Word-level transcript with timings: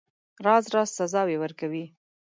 راز 0.45 0.65
راز 0.73 0.89
سزاوي 0.97 1.37
ورکوي. 1.39 1.85